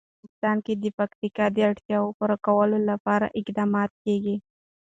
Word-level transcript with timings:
په 0.03 0.07
افغانستان 0.09 0.57
کې 0.65 0.73
د 0.83 0.85
پکتیکا 0.99 1.45
د 1.51 1.57
اړتیاوو 1.69 2.15
پوره 2.17 2.37
کولو 2.47 2.77
لپاره 2.89 3.33
اقدامات 3.39 3.91
کېږي. 4.03 4.35